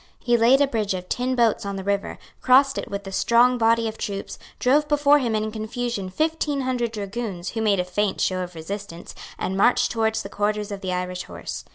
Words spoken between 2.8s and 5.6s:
with a strong body of troops, drove before him in